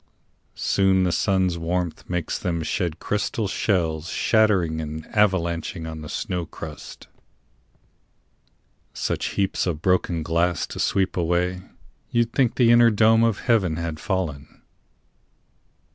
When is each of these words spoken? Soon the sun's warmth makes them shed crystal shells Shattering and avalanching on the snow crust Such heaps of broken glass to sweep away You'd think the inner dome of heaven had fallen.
Soon 0.55 1.03
the 1.03 1.11
sun's 1.11 1.59
warmth 1.59 2.09
makes 2.09 2.39
them 2.39 2.63
shed 2.63 2.97
crystal 2.97 3.47
shells 3.47 4.09
Shattering 4.09 4.81
and 4.81 5.05
avalanching 5.13 5.85
on 5.87 6.01
the 6.01 6.09
snow 6.09 6.47
crust 6.47 7.07
Such 8.95 9.25
heaps 9.37 9.67
of 9.67 9.83
broken 9.83 10.23
glass 10.23 10.65
to 10.65 10.79
sweep 10.79 11.15
away 11.17 11.61
You'd 12.09 12.33
think 12.33 12.55
the 12.55 12.71
inner 12.71 12.89
dome 12.89 13.23
of 13.23 13.41
heaven 13.41 13.75
had 13.75 13.99
fallen. 13.99 14.63